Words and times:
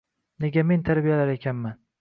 Nega 0.45 0.63
men 0.71 0.87
tarbiyalar 0.89 1.37
ekanman 1.37 1.81